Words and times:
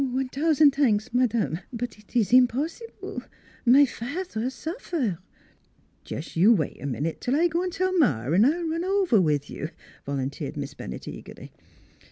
""One 0.01 0.29
t'ousand 0.29 0.71
t'anks, 0.71 1.13
madame; 1.13 1.59
but 1.71 1.99
it 1.99 2.15
ees 2.15 2.33
im 2.33 2.47
possible. 2.47 3.21
My 3.67 3.85
fat'er 3.85 4.49
suffer 4.49 5.19
""Jest 6.05 6.35
you 6.35 6.51
wait 6.53 6.81
a 6.81 6.87
minute 6.87 7.21
till 7.21 7.35
I 7.35 7.47
go 7.47 7.61
'n' 7.61 7.69
tell 7.69 7.95
Ma 7.95 8.25
'n' 8.25 8.43
I'll 8.43 8.67
run 8.67 8.83
over 8.83 9.21
with 9.21 9.47
you," 9.47 9.69
volunteered 10.03 10.57
Miss 10.57 10.73
Bennett 10.73 11.07
eagerly. 11.07 11.51